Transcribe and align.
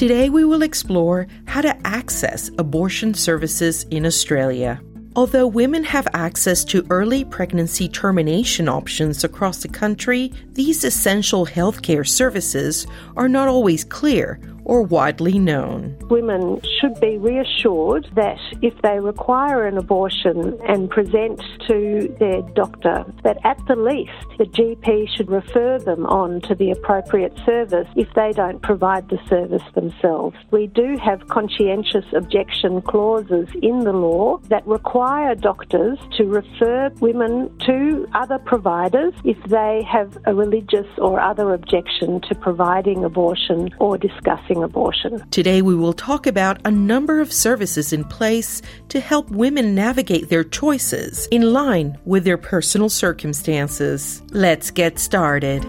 Today, 0.00 0.30
we 0.30 0.44
will 0.44 0.62
explore 0.62 1.26
how 1.44 1.60
to 1.60 1.76
access 1.86 2.50
abortion 2.56 3.12
services 3.12 3.82
in 3.90 4.06
Australia. 4.06 4.80
Although 5.14 5.46
women 5.46 5.84
have 5.84 6.08
access 6.14 6.64
to 6.72 6.86
early 6.88 7.22
pregnancy 7.26 7.86
termination 7.86 8.66
options 8.66 9.24
across 9.24 9.58
the 9.58 9.68
country, 9.68 10.32
these 10.52 10.84
essential 10.84 11.44
healthcare 11.44 12.08
services 12.08 12.86
are 13.14 13.28
not 13.28 13.46
always 13.46 13.84
clear 13.84 14.40
or 14.64 14.82
widely 14.82 15.38
known. 15.38 15.96
Women 16.08 16.60
should 16.80 16.98
be 17.00 17.16
reassured 17.18 18.08
that 18.14 18.38
if 18.62 18.74
they 18.82 18.98
require 18.98 19.66
an 19.66 19.78
abortion 19.78 20.58
and 20.66 20.90
present 20.90 21.40
to 21.68 22.14
their 22.18 22.42
doctor, 22.54 23.04
that 23.22 23.38
at 23.44 23.58
the 23.66 23.76
least 23.76 24.38
the 24.38 24.44
GP 24.44 25.08
should 25.16 25.30
refer 25.30 25.78
them 25.78 26.06
on 26.06 26.40
to 26.42 26.54
the 26.54 26.70
appropriate 26.70 27.36
service 27.44 27.88
if 27.96 28.12
they 28.14 28.32
don't 28.32 28.60
provide 28.62 29.08
the 29.08 29.18
service 29.28 29.62
themselves. 29.74 30.36
We 30.50 30.66
do 30.66 30.96
have 31.02 31.28
conscientious 31.28 32.04
objection 32.14 32.82
clauses 32.82 33.48
in 33.62 33.80
the 33.80 33.92
law 33.92 34.38
that 34.48 34.66
require 34.66 35.34
doctors 35.34 35.98
to 36.16 36.24
refer 36.24 36.90
women 37.00 37.56
to 37.66 38.06
other 38.14 38.38
providers 38.38 39.14
if 39.24 39.42
they 39.44 39.82
have 39.90 40.18
a 40.26 40.34
religious 40.34 40.86
or 40.98 41.20
other 41.20 41.54
objection 41.54 42.20
to 42.22 42.34
providing 42.34 43.04
abortion 43.04 43.70
or 43.78 43.96
discussing 43.96 44.49
abortion. 44.58 45.24
Today, 45.30 45.62
we 45.62 45.74
will 45.74 45.92
talk 45.92 46.26
about 46.26 46.60
a 46.64 46.70
number 46.70 47.20
of 47.20 47.32
services 47.32 47.92
in 47.92 48.04
place 48.04 48.62
to 48.88 49.00
help 49.00 49.30
women 49.30 49.74
navigate 49.74 50.28
their 50.28 50.44
choices 50.44 51.26
in 51.30 51.52
line 51.52 51.98
with 52.04 52.24
their 52.24 52.38
personal 52.38 52.88
circumstances. 52.88 54.22
Let's 54.30 54.70
get 54.70 54.98
started. 54.98 55.64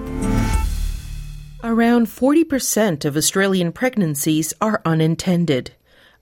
Around 1.64 2.08
40% 2.08 3.06
of 3.06 3.16
Australian 3.16 3.72
pregnancies 3.72 4.54
are 4.60 4.82
unintended. 4.84 5.76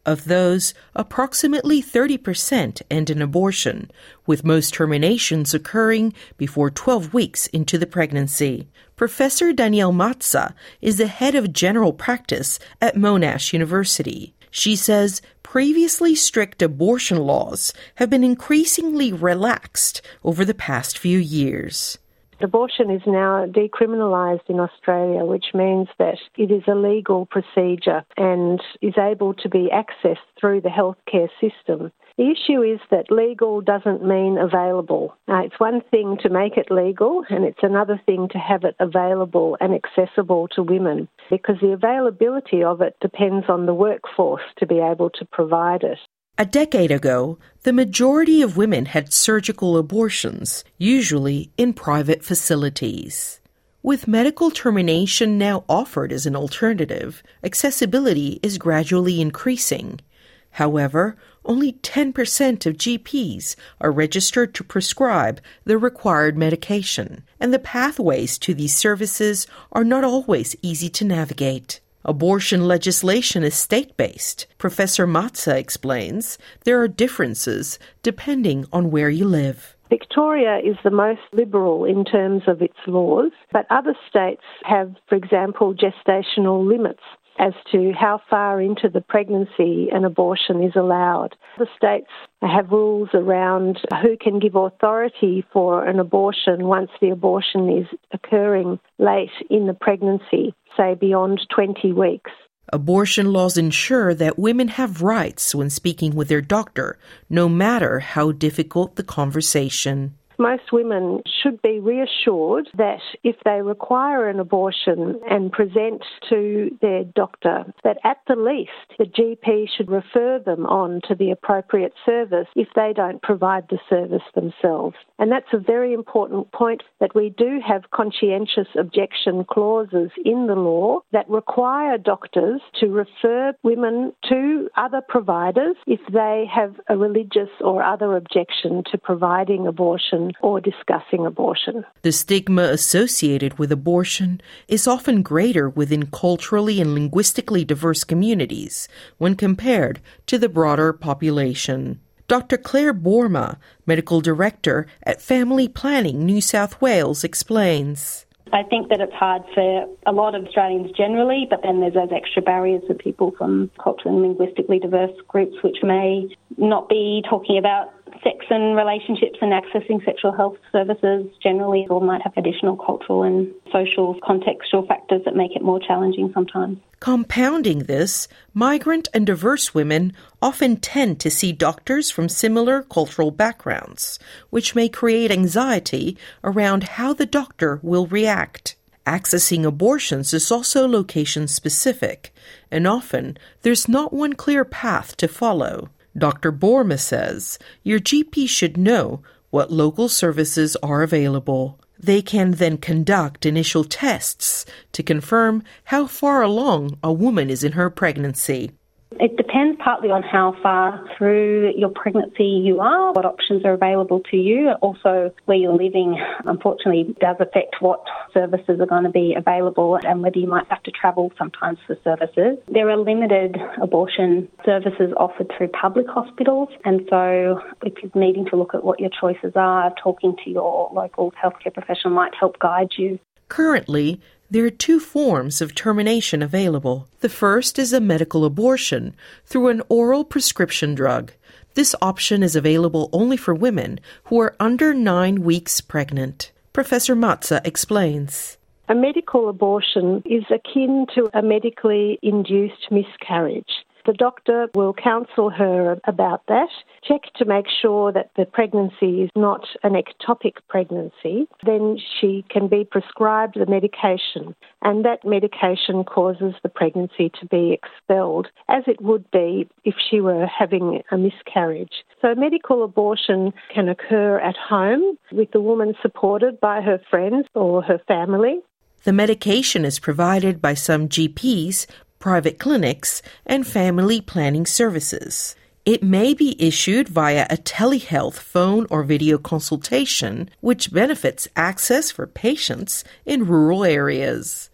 Of 0.05 0.25
those, 0.25 0.73
approximately 0.95 1.83
30% 1.83 2.81
end 2.89 3.09
in 3.09 3.21
abortion, 3.21 3.91
with 4.25 4.43
most 4.43 4.73
terminations 4.73 5.53
occurring 5.53 6.13
before 6.37 6.69
12 6.69 7.13
weeks 7.13 7.47
into 7.47 7.77
the 7.77 7.85
pregnancy. 7.85 8.67
Professor 8.99 9.53
Danielle 9.53 9.93
Mazza 9.93 10.53
is 10.81 10.97
the 10.97 11.07
head 11.07 11.33
of 11.33 11.53
general 11.53 11.93
practice 11.93 12.59
at 12.81 12.97
Monash 12.97 13.53
University. 13.53 14.33
She 14.51 14.75
says 14.75 15.21
previously 15.41 16.15
strict 16.15 16.61
abortion 16.61 17.19
laws 17.19 17.71
have 17.95 18.09
been 18.09 18.25
increasingly 18.25 19.13
relaxed 19.13 20.01
over 20.21 20.43
the 20.43 20.53
past 20.53 20.97
few 20.97 21.17
years. 21.17 21.97
Abortion 22.41 22.89
is 22.89 23.01
now 23.07 23.45
decriminalised 23.45 24.49
in 24.49 24.59
Australia, 24.59 25.23
which 25.23 25.45
means 25.53 25.87
that 25.97 26.17
it 26.35 26.51
is 26.51 26.63
a 26.67 26.75
legal 26.75 27.25
procedure 27.25 28.03
and 28.17 28.61
is 28.81 28.95
able 28.97 29.33
to 29.35 29.47
be 29.47 29.69
accessed 29.73 30.27
through 30.37 30.59
the 30.59 30.67
healthcare 30.67 31.29
system. 31.39 31.93
The 32.19 32.31
issue 32.31 32.61
is 32.63 32.81
that 32.91 33.09
legal 33.09 33.61
doesn't 33.61 34.05
mean 34.05 34.37
available. 34.37 35.15
Uh, 35.29 35.43
it's 35.45 35.57
one 35.57 35.79
thing 35.89 36.17
to 36.21 36.29
make 36.29 36.57
it 36.57 36.69
legal, 36.69 37.23
and 37.29 37.45
it's 37.45 37.63
another 37.63 37.97
thing 38.05 38.27
to 38.33 38.37
have 38.37 38.65
it 38.65 38.75
available 38.77 39.55
and 39.61 39.73
accessible 39.73 40.49
to 40.49 40.61
women 40.61 41.07
because 41.29 41.55
the 41.61 41.71
availability 41.71 42.61
of 42.61 42.81
it 42.81 42.97
depends 42.99 43.45
on 43.47 43.65
the 43.65 43.73
workforce 43.73 44.43
to 44.57 44.67
be 44.67 44.79
able 44.79 45.09
to 45.11 45.23
provide 45.31 45.83
it. 45.83 45.97
A 46.37 46.45
decade 46.45 46.91
ago, 46.91 47.39
the 47.63 47.71
majority 47.71 48.41
of 48.41 48.57
women 48.57 48.87
had 48.87 49.13
surgical 49.13 49.77
abortions, 49.77 50.65
usually 50.77 51.53
in 51.57 51.71
private 51.71 52.21
facilities. 52.21 53.39
With 53.81 54.09
medical 54.09 54.51
termination 54.51 55.37
now 55.37 55.63
offered 55.69 56.11
as 56.11 56.25
an 56.25 56.35
alternative, 56.35 57.23
accessibility 57.45 58.41
is 58.43 58.57
gradually 58.57 59.21
increasing. 59.21 60.01
However, 60.51 61.15
only 61.45 61.73
10% 61.73 62.65
of 62.65 62.77
GPs 62.77 63.55
are 63.81 63.91
registered 63.91 64.53
to 64.55 64.63
prescribe 64.63 65.41
the 65.63 65.77
required 65.77 66.37
medication, 66.37 67.23
and 67.39 67.53
the 67.53 67.59
pathways 67.59 68.37
to 68.39 68.53
these 68.53 68.75
services 68.75 69.47
are 69.71 69.83
not 69.83 70.03
always 70.03 70.55
easy 70.61 70.89
to 70.89 71.05
navigate. 71.05 71.79
Abortion 72.05 72.67
legislation 72.67 73.43
is 73.43 73.55
state 73.55 73.95
based. 73.97 74.47
Professor 74.57 75.05
Mazza 75.05 75.55
explains 75.55 76.37
there 76.63 76.81
are 76.81 76.87
differences 76.87 77.77
depending 78.03 78.65
on 78.71 78.89
where 78.91 79.09
you 79.09 79.25
live. 79.25 79.75
Victoria 79.89 80.59
is 80.59 80.77
the 80.83 80.91
most 80.91 81.21
liberal 81.33 81.83
in 81.83 82.05
terms 82.05 82.43
of 82.47 82.61
its 82.61 82.77
laws, 82.85 83.31
but 83.51 83.65
other 83.71 83.95
states 84.07 84.43
have, 84.63 84.95
for 85.07 85.15
example, 85.15 85.73
gestational 85.73 86.65
limits 86.65 87.01
as 87.39 87.53
to 87.71 87.93
how 87.97 88.21
far 88.29 88.61
into 88.61 88.89
the 88.89 89.01
pregnancy 89.01 89.87
an 89.91 90.05
abortion 90.05 90.61
is 90.61 90.73
allowed. 90.75 91.35
The 91.57 91.67
states 91.75 92.11
have 92.41 92.69
rules 92.71 93.09
around 93.13 93.79
who 94.01 94.17
can 94.17 94.39
give 94.39 94.55
authority 94.55 95.45
for 95.51 95.85
an 95.85 95.99
abortion 95.99 96.67
once 96.67 96.91
the 97.01 97.09
abortion 97.09 97.69
is 97.69 97.87
occurring 98.11 98.79
late 98.97 99.31
in 99.49 99.67
the 99.67 99.73
pregnancy 99.73 100.53
say, 100.79 100.95
beyond 100.95 101.41
20 101.53 101.93
weeks. 101.93 102.31
Abortion 102.71 103.33
laws 103.33 103.57
ensure 103.57 104.13
that 104.13 104.37
women 104.37 104.67
have 104.67 105.01
rights 105.01 105.55
when 105.55 105.69
speaking 105.69 106.15
with 106.15 106.27
their 106.27 106.41
doctor, 106.41 106.99
no 107.29 107.49
matter 107.49 107.99
how 107.99 108.31
difficult 108.31 108.95
the 108.95 109.03
conversation 109.03 110.15
most 110.39 110.71
women 110.71 111.21
should 111.43 111.61
be 111.61 111.79
reassured 111.79 112.69
that 112.77 113.01
if 113.23 113.35
they 113.43 113.61
require 113.61 114.29
an 114.29 114.39
abortion 114.39 115.19
and 115.29 115.51
present 115.51 116.03
to 116.29 116.75
their 116.81 117.03
doctor, 117.03 117.65
that 117.83 117.97
at 118.03 118.17
the 118.27 118.35
least 118.35 118.71
the 118.97 119.05
GP 119.05 119.67
should 119.75 119.91
refer 119.91 120.39
them 120.39 120.65
on 120.65 121.01
to 121.07 121.15
the 121.15 121.31
appropriate 121.31 121.93
service 122.05 122.47
if 122.55 122.69
they 122.75 122.93
don't 122.95 123.21
provide 123.21 123.65
the 123.69 123.79
service 123.89 124.23
themselves. 124.33 124.95
And 125.19 125.31
that's 125.31 125.53
a 125.53 125.59
very 125.59 125.93
important 125.93 126.51
point 126.53 126.83
that 126.99 127.13
we 127.13 127.29
do 127.37 127.59
have 127.65 127.91
conscientious 127.91 128.67
objection 128.77 129.43
clauses 129.43 130.11
in 130.23 130.47
the 130.47 130.55
law 130.55 131.01
that 131.11 131.29
require 131.29 131.97
doctors 131.97 132.61
to 132.79 132.87
refer 132.87 133.53
women 133.63 134.13
to 134.29 134.69
other 134.77 135.01
providers 135.07 135.75
if 135.85 135.99
they 136.11 136.45
have 136.53 136.75
a 136.87 136.95
religious 136.95 137.49
or 137.59 137.83
other 137.83 138.15
objection 138.15 138.83
to 138.91 138.97
providing 138.97 139.67
abortion 139.67 140.28
or 140.41 140.59
discussing 140.59 141.25
abortion. 141.25 141.85
The 142.01 142.11
stigma 142.11 142.63
associated 142.63 143.57
with 143.59 143.71
abortion 143.71 144.41
is 144.67 144.87
often 144.87 145.21
greater 145.21 145.69
within 145.69 146.07
culturally 146.07 146.79
and 146.81 146.93
linguistically 146.93 147.65
diverse 147.65 148.03
communities 148.03 148.87
when 149.17 149.35
compared 149.35 150.01
to 150.27 150.37
the 150.37 150.49
broader 150.49 150.93
population. 150.93 151.99
Dr. 152.27 152.57
Clare 152.57 152.93
Boerma, 152.93 153.57
Medical 153.87 154.21
Director 154.21 154.85
at 155.01 155.19
Family 155.19 155.67
Planning 155.67 156.25
New 156.25 156.41
South 156.41 156.79
Wales, 156.79 157.23
explains. 157.23 158.27
I 158.51 158.63
think 158.63 158.89
that 158.89 158.99
it's 158.99 159.13
hard 159.13 159.43
for 159.53 159.85
a 160.05 160.11
lot 160.11 160.35
of 160.35 160.45
Australians 160.45 160.91
generally, 160.95 161.47
but 161.49 161.61
then 161.63 161.79
there's 161.79 161.93
those 161.93 162.11
extra 162.11 162.41
barriers 162.41 162.83
for 162.87 162.93
people 162.93 163.31
from 163.37 163.69
culturally 163.83 164.17
and 164.17 164.37
linguistically 164.37 164.79
diverse 164.79 165.15
groups 165.27 165.55
which 165.63 165.77
may 165.83 166.35
not 166.57 166.89
be 166.89 167.23
talking 167.29 167.57
about 167.57 167.93
sex 168.23 168.45
and 168.49 168.75
relationships 168.75 169.37
and 169.41 169.51
accessing 169.51 170.03
sexual 170.03 170.31
health 170.31 170.57
services 170.71 171.27
generally, 171.41 171.87
or 171.89 172.01
might 172.01 172.21
have 172.21 172.33
additional 172.37 172.75
cultural 172.75 173.23
and 173.23 173.53
social 173.71 174.15
contextual 174.21 174.87
factors 174.87 175.21
that 175.25 175.35
make 175.35 175.55
it 175.55 175.61
more 175.61 175.79
challenging 175.79 176.31
sometimes. 176.33 176.77
Compounding 176.99 177.79
this, 177.79 178.27
migrant 178.53 179.07
and 179.13 179.25
diverse 179.25 179.73
women 179.73 180.13
often 180.41 180.75
tend 180.77 181.19
to 181.21 181.29
see 181.29 181.51
doctors 181.51 182.11
from 182.11 182.27
similar 182.27 182.83
cultural 182.83 183.31
backgrounds, 183.31 184.19
which 184.49 184.75
may 184.75 184.89
create 184.89 185.31
anxiety 185.31 186.17
around 186.43 186.83
how 186.83 187.13
the 187.13 187.25
doctor 187.25 187.79
will 187.81 188.07
react. 188.07 188.75
Accessing 189.07 189.65
abortions 189.65 190.33
is 190.33 190.51
also 190.51 190.87
location 190.87 191.47
specific, 191.47 192.33
and 192.69 192.85
often 192.85 193.37
there's 193.61 193.87
not 193.87 194.13
one 194.13 194.33
clear 194.33 194.65
path 194.65 195.15
to 195.17 195.27
follow. 195.27 195.89
Dr. 196.17 196.51
Boerma 196.51 196.99
says 196.99 197.59
your 197.83 197.99
GP 197.99 198.47
should 198.49 198.77
know 198.77 199.21
what 199.49 199.71
local 199.71 200.09
services 200.09 200.75
are 200.77 201.01
available. 201.01 201.79
They 201.97 202.21
can 202.21 202.51
then 202.51 202.77
conduct 202.77 203.45
initial 203.45 203.83
tests 203.83 204.65
to 204.93 205.03
confirm 205.03 205.63
how 205.85 206.07
far 206.07 206.41
along 206.41 206.97
a 207.03 207.11
woman 207.11 207.49
is 207.49 207.63
in 207.63 207.73
her 207.73 207.89
pregnancy. 207.89 208.71
It 209.19 209.35
depends 209.35 209.77
partly 209.83 210.11
on 210.11 210.23
how 210.23 210.55
far 210.63 211.05
through 211.17 211.73
your 211.75 211.89
pregnancy 211.89 212.45
you 212.45 212.79
are, 212.79 213.11
what 213.11 213.25
options 213.25 213.65
are 213.65 213.73
available 213.73 214.21
to 214.31 214.37
you. 214.37 214.71
Also, 214.81 215.33
where 215.43 215.57
you're 215.57 215.73
living, 215.73 216.17
unfortunately, 216.45 217.13
does 217.19 217.35
affect 217.41 217.75
what 217.81 218.01
services 218.33 218.79
are 218.79 218.85
going 218.85 219.03
to 219.03 219.09
be 219.09 219.35
available 219.35 219.99
and 220.01 220.21
whether 220.21 220.39
you 220.39 220.47
might 220.47 220.65
have 220.69 220.81
to 220.83 220.91
travel 220.91 221.33
sometimes 221.37 221.79
for 221.85 221.97
services. 222.01 222.57
There 222.71 222.89
are 222.89 222.97
limited 222.97 223.57
abortion 223.81 224.47
services 224.65 225.11
offered 225.17 225.51
through 225.57 225.67
public 225.69 226.07
hospitals, 226.07 226.69
and 226.85 227.01
so 227.09 227.61
if 227.83 227.93
you're 228.01 228.11
needing 228.15 228.45
to 228.45 228.55
look 228.55 228.73
at 228.73 228.85
what 228.85 229.01
your 229.01 229.09
choices 229.19 229.51
are, 229.55 229.93
talking 230.01 230.37
to 230.45 230.49
your 230.49 230.89
local 230.93 231.33
healthcare 231.33 231.73
professional 231.73 232.13
might 232.13 232.33
help 232.39 232.57
guide 232.59 232.91
you. 232.97 233.19
Currently, 233.49 234.21
there 234.51 234.65
are 234.65 234.71
two 234.71 234.99
forms 234.99 235.61
of 235.61 235.75
termination 235.75 236.41
available. 236.41 237.07
The 237.19 237.29
first 237.29 237.77
is 237.77 237.93
a 237.93 237.99
medical 237.99 238.45
abortion 238.45 239.15
through 239.45 239.67
an 239.67 239.83
oral 239.89 240.23
prescription 240.23 240.95
drug. 240.95 241.33
This 241.75 241.93
option 242.01 242.41
is 242.41 242.55
available 242.55 243.09
only 243.13 243.37
for 243.37 243.53
women 243.53 243.99
who 244.25 244.39
are 244.41 244.55
under 244.59 244.93
nine 244.93 245.43
weeks 245.43 245.81
pregnant. 245.81 246.51
Professor 246.73 247.15
Mazza 247.15 247.61
explains. 247.65 248.57
A 248.87 248.95
medical 248.95 249.49
abortion 249.49 250.23
is 250.25 250.43
akin 250.49 251.05
to 251.13 251.29
a 251.37 251.43
medically 251.43 252.17
induced 252.23 252.89
miscarriage. 252.89 253.85
The 254.09 254.13
doctor 254.13 254.69
will 254.73 254.95
counsel 254.95 255.51
her 255.51 255.99
about 256.05 256.41
that, 256.47 256.69
check 257.03 257.31
to 257.35 257.45
make 257.45 257.67
sure 257.69 258.11
that 258.11 258.31
the 258.35 258.45
pregnancy 258.47 259.21
is 259.21 259.29
not 259.35 259.67
an 259.83 259.93
ectopic 259.93 260.53
pregnancy. 260.67 261.47
Then 261.63 261.99
she 262.19 262.43
can 262.49 262.67
be 262.69 262.83
prescribed 262.83 263.53
the 263.53 263.67
medication, 263.67 264.55
and 264.81 265.05
that 265.05 265.23
medication 265.23 266.03
causes 266.03 266.55
the 266.63 266.69
pregnancy 266.69 267.31
to 267.39 267.45
be 267.51 267.71
expelled, 267.71 268.47
as 268.67 268.81
it 268.87 268.99
would 268.99 269.29
be 269.29 269.69
if 269.83 269.93
she 270.09 270.21
were 270.21 270.47
having 270.47 271.03
a 271.11 271.17
miscarriage. 271.17 272.03
So, 272.19 272.33
medical 272.33 272.83
abortion 272.83 273.53
can 273.71 273.89
occur 273.89 274.39
at 274.39 274.55
home 274.57 275.19
with 275.31 275.51
the 275.51 275.61
woman 275.61 275.93
supported 276.01 276.59
by 276.59 276.81
her 276.81 276.99
friends 277.11 277.45
or 277.53 277.83
her 277.83 277.99
family. 278.07 278.57
The 279.03 279.13
medication 279.13 279.85
is 279.85 279.99
provided 279.99 280.59
by 280.59 280.73
some 280.73 281.07
GPs, 281.07 281.85
private 282.19 282.59
clinics, 282.59 283.21
and 283.45 283.65
family 283.65 284.21
planning 284.21 284.65
services. 284.65 285.55
It 285.85 286.03
may 286.03 286.33
be 286.33 286.55
issued 286.59 287.09
via 287.09 287.47
a 287.49 287.57
telehealth 287.57 288.35
phone 288.35 288.85
or 288.89 289.03
video 289.03 289.37
consultation, 289.37 290.49
which 290.59 290.93
benefits 290.93 291.47
access 291.55 292.11
for 292.11 292.27
patients 292.27 293.03
in 293.25 293.47
rural 293.47 293.83
areas. 293.83 294.69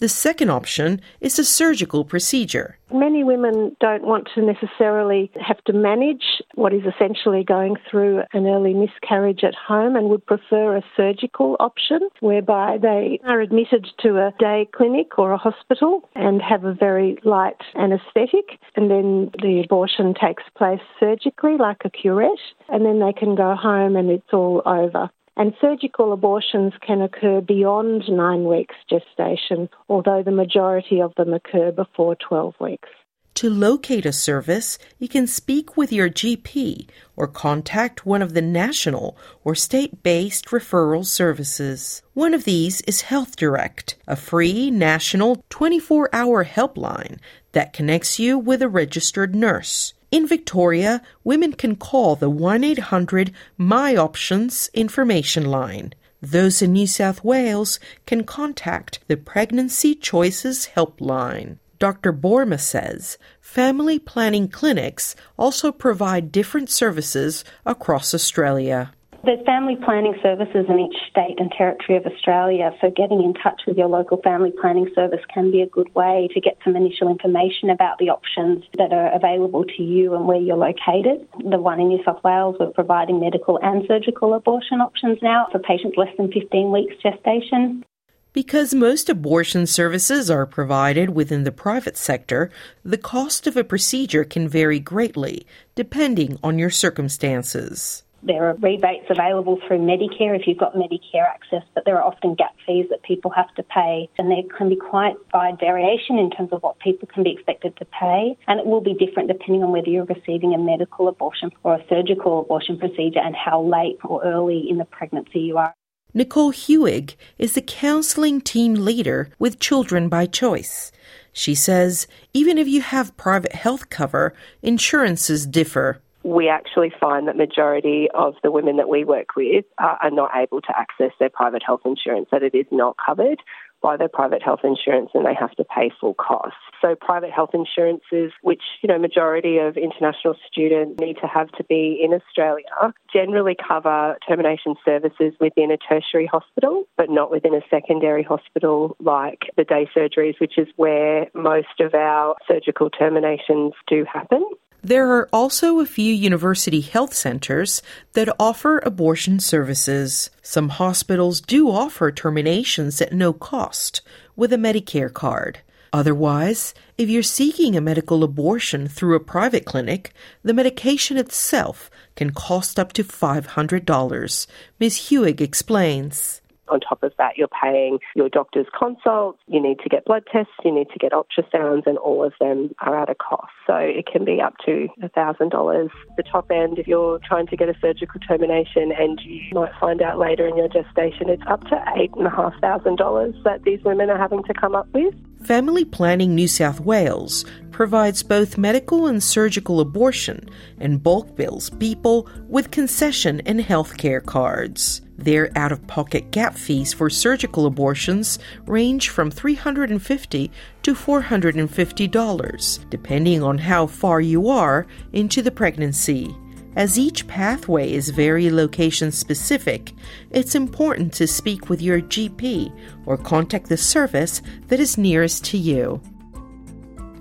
The 0.00 0.08
second 0.08 0.48
option 0.48 1.02
is 1.20 1.38
a 1.38 1.44
surgical 1.44 2.06
procedure. 2.06 2.78
Many 2.90 3.22
women 3.22 3.76
don't 3.80 4.02
want 4.02 4.30
to 4.34 4.40
necessarily 4.40 5.30
have 5.38 5.62
to 5.64 5.74
manage 5.74 6.24
what 6.54 6.72
is 6.72 6.80
essentially 6.86 7.44
going 7.44 7.76
through 7.90 8.22
an 8.32 8.46
early 8.46 8.72
miscarriage 8.72 9.44
at 9.44 9.54
home 9.54 9.96
and 9.96 10.08
would 10.08 10.24
prefer 10.24 10.74
a 10.74 10.82
surgical 10.96 11.56
option 11.60 12.00
whereby 12.20 12.78
they 12.80 13.20
are 13.26 13.42
admitted 13.42 13.88
to 13.98 14.16
a 14.16 14.32
day 14.38 14.66
clinic 14.72 15.18
or 15.18 15.32
a 15.32 15.36
hospital 15.36 16.08
and 16.14 16.40
have 16.40 16.64
a 16.64 16.72
very 16.72 17.18
light 17.22 17.60
anaesthetic 17.74 18.58
and 18.76 18.90
then 18.90 19.30
the 19.42 19.60
abortion 19.62 20.14
takes 20.14 20.44
place 20.56 20.80
surgically 20.98 21.58
like 21.58 21.82
a 21.84 21.90
curette 21.90 22.30
and 22.70 22.86
then 22.86 23.00
they 23.00 23.12
can 23.12 23.34
go 23.34 23.54
home 23.54 23.96
and 23.96 24.10
it's 24.10 24.32
all 24.32 24.62
over. 24.64 25.10
And 25.36 25.54
surgical 25.60 26.12
abortions 26.12 26.72
can 26.86 27.00
occur 27.00 27.40
beyond 27.40 28.04
nine 28.08 28.44
weeks 28.44 28.74
gestation, 28.88 29.68
although 29.88 30.22
the 30.22 30.30
majority 30.30 31.00
of 31.00 31.14
them 31.16 31.32
occur 31.32 31.72
before 31.72 32.16
12 32.16 32.54
weeks. 32.60 32.88
To 33.34 33.48
locate 33.48 34.04
a 34.04 34.12
service, 34.12 34.76
you 34.98 35.08
can 35.08 35.26
speak 35.26 35.74
with 35.76 35.92
your 35.92 36.10
GP 36.10 36.90
or 37.16 37.26
contact 37.26 38.04
one 38.04 38.20
of 38.20 38.34
the 38.34 38.42
national 38.42 39.16
or 39.44 39.54
state 39.54 40.02
based 40.02 40.48
referral 40.48 41.06
services. 41.06 42.02
One 42.12 42.34
of 42.34 42.44
these 42.44 42.82
is 42.82 43.02
Health 43.02 43.36
Direct, 43.36 43.96
a 44.06 44.16
free 44.16 44.70
national 44.70 45.42
24 45.48 46.10
hour 46.12 46.44
helpline 46.44 47.18
that 47.52 47.72
connects 47.72 48.18
you 48.18 48.38
with 48.38 48.60
a 48.60 48.68
registered 48.68 49.34
nurse. 49.34 49.94
In 50.10 50.26
Victoria, 50.26 51.02
women 51.22 51.52
can 51.52 51.76
call 51.76 52.16
the 52.16 52.28
1 52.28 52.64
800 52.64 53.32
My 53.56 53.94
Options 53.94 54.68
information 54.74 55.44
line. 55.44 55.94
Those 56.20 56.60
in 56.60 56.72
New 56.72 56.88
South 56.88 57.22
Wales 57.22 57.78
can 58.06 58.24
contact 58.24 58.98
the 59.06 59.16
Pregnancy 59.16 59.94
Choices 59.94 60.70
Helpline. 60.74 61.58
Dr. 61.78 62.12
Boerma 62.12 62.60
says 62.60 63.18
family 63.40 63.98
planning 63.98 64.48
clinics 64.48 65.14
also 65.38 65.70
provide 65.72 66.32
different 66.32 66.70
services 66.70 67.44
across 67.64 68.12
Australia. 68.12 68.92
There's 69.22 69.44
family 69.44 69.76
planning 69.76 70.14
services 70.22 70.64
in 70.66 70.78
each 70.80 70.96
state 71.10 71.38
and 71.38 71.52
territory 71.52 71.98
of 71.98 72.06
Australia, 72.06 72.72
so 72.80 72.90
getting 72.90 73.22
in 73.22 73.34
touch 73.34 73.60
with 73.66 73.76
your 73.76 73.86
local 73.86 74.16
family 74.22 74.50
planning 74.50 74.88
service 74.94 75.20
can 75.32 75.50
be 75.50 75.60
a 75.60 75.66
good 75.66 75.94
way 75.94 76.30
to 76.32 76.40
get 76.40 76.56
some 76.64 76.74
initial 76.74 77.10
information 77.10 77.68
about 77.68 77.98
the 77.98 78.08
options 78.08 78.64
that 78.78 78.94
are 78.94 79.14
available 79.14 79.64
to 79.76 79.82
you 79.82 80.14
and 80.14 80.26
where 80.26 80.40
you're 80.40 80.56
located. 80.56 81.28
The 81.38 81.58
one 81.58 81.80
in 81.80 81.88
New 81.88 82.02
South 82.02 82.24
Wales, 82.24 82.56
we're 82.58 82.70
providing 82.70 83.20
medical 83.20 83.58
and 83.62 83.84
surgical 83.86 84.32
abortion 84.32 84.80
options 84.80 85.18
now 85.20 85.48
for 85.52 85.58
patients 85.58 85.98
less 85.98 86.16
than 86.16 86.32
15 86.32 86.72
weeks 86.72 86.94
gestation. 87.02 87.84
Because 88.32 88.72
most 88.72 89.10
abortion 89.10 89.66
services 89.66 90.30
are 90.30 90.46
provided 90.46 91.10
within 91.10 91.44
the 91.44 91.52
private 91.52 91.98
sector, 91.98 92.50
the 92.82 92.96
cost 92.96 93.46
of 93.46 93.58
a 93.58 93.64
procedure 93.64 94.24
can 94.24 94.48
vary 94.48 94.78
greatly 94.78 95.46
depending 95.74 96.38
on 96.42 96.58
your 96.58 96.70
circumstances. 96.70 98.02
There 98.22 98.50
are 98.50 98.54
rebates 98.56 99.06
available 99.08 99.58
through 99.66 99.78
Medicare 99.78 100.38
if 100.38 100.46
you've 100.46 100.58
got 100.58 100.74
Medicare 100.74 101.26
access, 101.26 101.62
but 101.74 101.84
there 101.86 101.96
are 101.96 102.02
often 102.02 102.34
gap 102.34 102.54
fees 102.66 102.86
that 102.90 103.02
people 103.02 103.30
have 103.30 103.52
to 103.54 103.62
pay, 103.62 104.10
and 104.18 104.30
there 104.30 104.42
can 104.56 104.68
be 104.68 104.76
quite 104.76 105.16
wide 105.32 105.58
variation 105.58 106.18
in 106.18 106.30
terms 106.30 106.50
of 106.52 106.62
what 106.62 106.78
people 106.80 107.08
can 107.12 107.22
be 107.22 107.32
expected 107.32 107.76
to 107.78 107.86
pay, 107.86 108.36
and 108.46 108.60
it 108.60 108.66
will 108.66 108.82
be 108.82 108.92
different 108.94 109.28
depending 109.28 109.62
on 109.62 109.72
whether 109.72 109.88
you're 109.88 110.04
receiving 110.04 110.52
a 110.52 110.58
medical 110.58 111.08
abortion 111.08 111.50
or 111.62 111.76
a 111.76 111.84
surgical 111.88 112.40
abortion 112.40 112.78
procedure 112.78 113.20
and 113.20 113.34
how 113.34 113.62
late 113.62 113.96
or 114.04 114.22
early 114.22 114.68
in 114.68 114.76
the 114.76 114.84
pregnancy 114.84 115.40
you 115.40 115.56
are. 115.56 115.74
Nicole 116.12 116.52
Hewig 116.52 117.14
is 117.38 117.54
the 117.54 117.62
counseling 117.62 118.40
team 118.40 118.74
leader 118.74 119.30
with 119.38 119.60
Children 119.60 120.08
by 120.08 120.26
Choice. 120.26 120.90
She 121.32 121.54
says 121.54 122.06
even 122.34 122.58
if 122.58 122.66
you 122.66 122.82
have 122.82 123.16
private 123.16 123.52
health 123.52 123.88
cover, 123.90 124.34
insurances 124.60 125.46
differ 125.46 126.02
we 126.22 126.48
actually 126.48 126.92
find 127.00 127.28
that 127.28 127.36
majority 127.36 128.08
of 128.14 128.34
the 128.42 128.50
women 128.50 128.76
that 128.76 128.88
we 128.88 129.04
work 129.04 129.36
with 129.36 129.64
are, 129.78 129.98
are 130.02 130.10
not 130.10 130.30
able 130.36 130.60
to 130.60 130.78
access 130.78 131.12
their 131.18 131.30
private 131.30 131.62
health 131.64 131.80
insurance, 131.84 132.28
that 132.30 132.42
it 132.42 132.54
is 132.54 132.66
not 132.70 132.96
covered 133.04 133.40
by 133.82 133.96
their 133.96 134.08
private 134.08 134.42
health 134.42 134.60
insurance 134.62 135.10
and 135.14 135.24
they 135.24 135.34
have 135.34 135.52
to 135.52 135.64
pay 135.64 135.90
full 136.00 136.14
costs. 136.14 136.58
So 136.82 136.94
private 136.94 137.30
health 137.30 137.50
insurances, 137.54 138.32
which, 138.42 138.62
you 138.82 138.88
know, 138.88 138.98
majority 138.98 139.58
of 139.58 139.76
international 139.76 140.36
students 140.50 141.00
need 141.00 141.16
to 141.22 141.26
have 141.26 141.50
to 141.52 141.64
be 141.64 142.00
in 142.02 142.12
Australia, 142.12 142.92
generally 143.12 143.56
cover 143.56 144.18
termination 144.26 144.74
services 144.84 145.32
within 145.40 145.70
a 145.70 145.76
tertiary 145.76 146.26
hospital, 146.26 146.84
but 146.96 147.10
not 147.10 147.30
within 147.30 147.54
a 147.54 147.62
secondary 147.70 148.22
hospital 148.22 148.96
like 149.00 149.50
the 149.56 149.64
day 149.64 149.88
surgeries, 149.96 150.38
which 150.40 150.58
is 150.58 150.68
where 150.76 151.26
most 151.34 151.80
of 151.80 151.94
our 151.94 152.36
surgical 152.46 152.90
terminations 152.90 153.72
do 153.86 154.04
happen. 154.10 154.44
There 154.82 155.10
are 155.10 155.28
also 155.30 155.78
a 155.78 155.86
few 155.86 156.12
university 156.12 156.80
health 156.80 157.12
centers 157.12 157.82
that 158.14 158.34
offer 158.40 158.78
abortion 158.78 159.38
services. 159.38 160.30
Some 160.42 160.70
hospitals 160.70 161.42
do 161.42 161.70
offer 161.70 162.10
terminations 162.10 163.00
at 163.02 163.12
no 163.12 163.34
cost 163.34 164.00
with 164.36 164.54
a 164.54 164.56
Medicare 164.56 165.12
card. 165.12 165.60
Otherwise, 165.92 166.72
if 166.96 167.10
you're 167.10 167.22
seeking 167.22 167.76
a 167.76 167.80
medical 167.80 168.24
abortion 168.24 168.86
through 168.86 169.16
a 169.16 169.20
private 169.20 169.66
clinic, 169.66 170.12
the 170.42 170.54
medication 170.54 171.16
itself 171.16 171.90
can 172.16 172.30
cost 172.30 172.78
up 172.78 172.92
to 172.94 173.04
$500. 173.04 174.46
Ms. 174.78 174.96
Hewig 174.96 175.40
explains. 175.40 176.39
On 176.70 176.80
top 176.80 177.02
of 177.02 177.12
that, 177.18 177.36
you're 177.36 177.48
paying 177.48 177.98
your 178.14 178.28
doctor's 178.28 178.66
consults, 178.78 179.38
you 179.46 179.60
need 179.60 179.78
to 179.80 179.88
get 179.88 180.04
blood 180.04 180.24
tests, 180.30 180.52
you 180.64 180.72
need 180.72 180.88
to 180.90 180.98
get 180.98 181.12
ultrasounds, 181.12 181.86
and 181.86 181.98
all 181.98 182.24
of 182.24 182.32
them 182.40 182.70
are 182.80 183.00
at 183.00 183.10
a 183.10 183.14
cost. 183.14 183.52
So 183.66 183.74
it 183.74 184.06
can 184.06 184.24
be 184.24 184.40
up 184.40 184.54
to 184.66 184.88
$1,000. 185.02 185.90
The 186.16 186.22
top 186.22 186.50
end, 186.50 186.78
if 186.78 186.86
you're 186.86 187.18
trying 187.26 187.46
to 187.48 187.56
get 187.56 187.68
a 187.68 187.74
surgical 187.80 188.20
termination 188.20 188.92
and 188.92 189.20
you 189.24 189.40
might 189.52 189.72
find 189.80 190.00
out 190.02 190.18
later 190.18 190.46
in 190.46 190.56
your 190.56 190.68
gestation, 190.68 191.28
it's 191.28 191.42
up 191.48 191.62
to 191.64 191.76
$8,500 192.16 193.42
that 193.44 193.62
these 193.64 193.82
women 193.84 194.10
are 194.10 194.18
having 194.18 194.42
to 194.44 194.54
come 194.54 194.74
up 194.74 194.88
with. 194.92 195.14
Family 195.44 195.84
Planning 195.84 196.34
New 196.34 196.48
South 196.48 196.80
Wales 196.80 197.44
provides 197.70 198.22
both 198.22 198.58
medical 198.58 199.06
and 199.06 199.22
surgical 199.22 199.80
abortion 199.80 200.46
and 200.78 201.02
bulk 201.02 201.34
bills 201.34 201.70
people 201.70 202.28
with 202.48 202.70
concession 202.70 203.40
and 203.46 203.58
healthcare 203.60 204.24
cards. 204.24 205.00
Their 205.20 205.50
out 205.54 205.70
of 205.70 205.86
pocket 205.86 206.30
gap 206.30 206.54
fees 206.54 206.94
for 206.94 207.10
surgical 207.10 207.66
abortions 207.66 208.38
range 208.66 209.10
from 209.10 209.30
$350 209.30 210.50
to 210.82 210.94
$450, 210.94 212.90
depending 212.90 213.42
on 213.42 213.58
how 213.58 213.86
far 213.86 214.22
you 214.22 214.48
are 214.48 214.86
into 215.12 215.42
the 215.42 215.50
pregnancy. 215.50 216.34
As 216.74 216.98
each 216.98 217.26
pathway 217.26 217.92
is 217.92 218.08
very 218.08 218.50
location 218.50 219.12
specific, 219.12 219.92
it's 220.30 220.54
important 220.54 221.12
to 221.14 221.26
speak 221.26 221.68
with 221.68 221.82
your 221.82 222.00
GP 222.00 222.72
or 223.04 223.18
contact 223.18 223.68
the 223.68 223.76
service 223.76 224.40
that 224.68 224.80
is 224.80 224.96
nearest 224.96 225.44
to 225.46 225.58
you. 225.58 226.00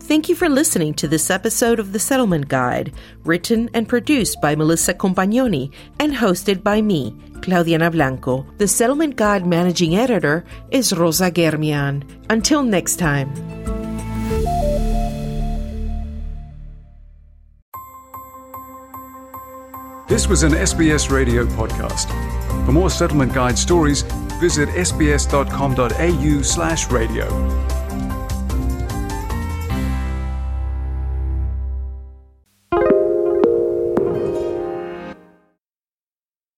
Thank 0.09 0.27
you 0.27 0.35
for 0.35 0.49
listening 0.49 0.95
to 0.95 1.07
this 1.07 1.29
episode 1.29 1.79
of 1.79 1.93
The 1.93 1.99
Settlement 1.99 2.47
Guide, 2.47 2.93
written 3.25 3.69
and 3.75 3.87
produced 3.87 4.41
by 4.41 4.55
Melissa 4.55 4.93
Compagnoni 4.93 5.71
and 5.99 6.13
hosted 6.13 6.63
by 6.63 6.81
me, 6.81 7.15
Claudiana 7.49 7.91
Blanco. 7.91 8.45
The 8.57 8.67
Settlement 8.67 9.15
Guide 9.15 9.45
managing 9.45 9.97
editor 9.97 10.43
is 10.69 10.93
Rosa 10.93 11.31
Germian. 11.31 12.03
Until 12.29 12.63
next 12.63 12.97
time. 12.97 13.33
This 20.07 20.27
was 20.27 20.43
an 20.43 20.53
SBS 20.53 21.09
radio 21.09 21.45
podcast. 21.45 22.07
For 22.65 22.71
more 22.71 22.89
Settlement 22.89 23.33
Guide 23.33 23.57
stories, 23.57 24.03
visit 24.39 24.69
sbs.com.au/radio. 24.69 27.68